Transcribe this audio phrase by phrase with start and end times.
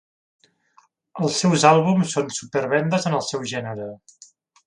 [1.25, 3.93] Els seus àlbums són supervendes en el seu gènere.